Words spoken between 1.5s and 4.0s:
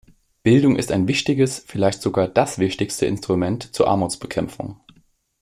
vielleicht sogar das wichtigste Instrument zur